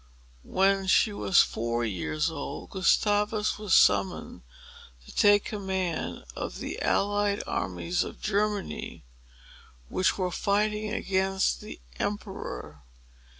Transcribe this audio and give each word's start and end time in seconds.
When 0.47 0.87
she 0.87 1.13
was 1.13 1.41
four 1.41 1.85
years 1.85 2.31
old, 2.31 2.71
Gustavus 2.71 3.59
was 3.59 3.75
summoned 3.75 4.41
to 5.05 5.13
take 5.15 5.45
command 5.45 6.25
of 6.35 6.57
the 6.57 6.81
allied 6.81 7.43
armies 7.45 8.03
of 8.03 8.19
Germany, 8.19 9.05
which 9.89 10.17
were 10.17 10.31
fighting 10.31 10.91
against 10.91 11.61
the 11.61 11.79
Emperor. 11.99 12.81